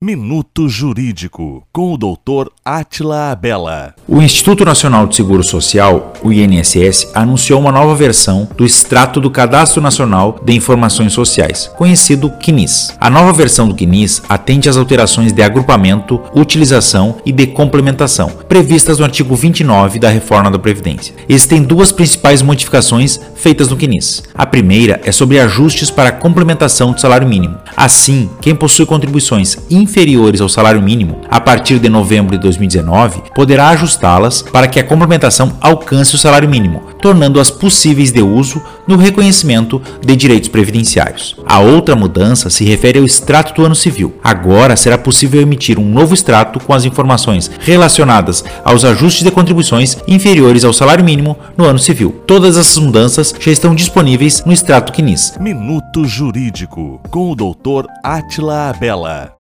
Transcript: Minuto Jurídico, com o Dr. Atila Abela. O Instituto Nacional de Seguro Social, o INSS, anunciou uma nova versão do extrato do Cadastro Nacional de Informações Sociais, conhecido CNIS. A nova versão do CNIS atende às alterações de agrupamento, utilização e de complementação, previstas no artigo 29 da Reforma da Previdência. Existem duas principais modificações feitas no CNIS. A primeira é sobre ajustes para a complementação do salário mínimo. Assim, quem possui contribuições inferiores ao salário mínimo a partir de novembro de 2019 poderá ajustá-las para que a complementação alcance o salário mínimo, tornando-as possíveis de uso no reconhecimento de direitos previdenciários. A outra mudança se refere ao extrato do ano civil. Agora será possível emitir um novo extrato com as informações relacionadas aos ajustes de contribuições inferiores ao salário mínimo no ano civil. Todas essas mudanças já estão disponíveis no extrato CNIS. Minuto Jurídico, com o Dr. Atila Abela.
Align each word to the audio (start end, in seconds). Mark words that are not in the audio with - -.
Minuto 0.00 0.68
Jurídico, 0.68 1.66
com 1.72 1.92
o 1.92 1.98
Dr. 1.98 2.52
Atila 2.64 3.32
Abela. 3.32 3.96
O 4.06 4.22
Instituto 4.22 4.64
Nacional 4.64 5.08
de 5.08 5.16
Seguro 5.16 5.42
Social, 5.42 6.12
o 6.22 6.32
INSS, 6.32 7.10
anunciou 7.12 7.58
uma 7.58 7.72
nova 7.72 7.96
versão 7.96 8.48
do 8.56 8.64
extrato 8.64 9.20
do 9.20 9.28
Cadastro 9.28 9.82
Nacional 9.82 10.38
de 10.44 10.54
Informações 10.54 11.12
Sociais, 11.12 11.68
conhecido 11.76 12.32
CNIS. 12.40 12.96
A 13.00 13.10
nova 13.10 13.32
versão 13.32 13.66
do 13.66 13.74
CNIS 13.74 14.22
atende 14.28 14.68
às 14.68 14.76
alterações 14.76 15.32
de 15.32 15.42
agrupamento, 15.42 16.22
utilização 16.32 17.16
e 17.26 17.32
de 17.32 17.48
complementação, 17.48 18.28
previstas 18.48 19.00
no 19.00 19.04
artigo 19.04 19.34
29 19.34 19.98
da 19.98 20.10
Reforma 20.10 20.48
da 20.48 20.60
Previdência. 20.60 21.12
Existem 21.28 21.60
duas 21.60 21.90
principais 21.90 22.40
modificações 22.40 23.18
feitas 23.34 23.68
no 23.68 23.76
CNIS. 23.76 24.22
A 24.32 24.46
primeira 24.46 25.00
é 25.02 25.10
sobre 25.10 25.40
ajustes 25.40 25.90
para 25.90 26.10
a 26.10 26.12
complementação 26.12 26.92
do 26.92 27.00
salário 27.00 27.26
mínimo. 27.26 27.58
Assim, 27.76 28.30
quem 28.40 28.54
possui 28.54 28.86
contribuições 28.86 29.58
inferiores 29.88 30.42
ao 30.42 30.48
salário 30.48 30.82
mínimo 30.82 31.22
a 31.30 31.40
partir 31.40 31.78
de 31.78 31.88
novembro 31.88 32.36
de 32.36 32.42
2019 32.42 33.22
poderá 33.34 33.70
ajustá-las 33.70 34.42
para 34.42 34.68
que 34.68 34.78
a 34.78 34.84
complementação 34.84 35.56
alcance 35.60 36.14
o 36.14 36.18
salário 36.18 36.48
mínimo, 36.48 36.82
tornando-as 37.00 37.50
possíveis 37.50 38.12
de 38.12 38.20
uso 38.20 38.62
no 38.86 38.96
reconhecimento 38.96 39.80
de 40.04 40.14
direitos 40.14 40.48
previdenciários. 40.48 41.36
A 41.46 41.60
outra 41.60 41.96
mudança 41.96 42.50
se 42.50 42.64
refere 42.64 42.98
ao 42.98 43.04
extrato 43.04 43.54
do 43.54 43.64
ano 43.64 43.74
civil. 43.74 44.14
Agora 44.22 44.76
será 44.76 44.98
possível 44.98 45.40
emitir 45.40 45.78
um 45.78 45.88
novo 45.88 46.14
extrato 46.14 46.60
com 46.60 46.74
as 46.74 46.84
informações 46.84 47.50
relacionadas 47.60 48.44
aos 48.64 48.84
ajustes 48.84 49.24
de 49.24 49.30
contribuições 49.30 49.96
inferiores 50.06 50.64
ao 50.64 50.72
salário 50.72 51.04
mínimo 51.04 51.36
no 51.56 51.64
ano 51.64 51.78
civil. 51.78 52.22
Todas 52.26 52.56
essas 52.56 52.78
mudanças 52.78 53.34
já 53.38 53.50
estão 53.50 53.74
disponíveis 53.74 54.44
no 54.44 54.52
extrato 54.52 54.92
CNIS. 54.92 55.34
Minuto 55.40 56.04
Jurídico, 56.04 57.00
com 57.10 57.32
o 57.32 57.36
Dr. 57.36 57.86
Atila 58.02 58.70
Abela. 58.70 59.37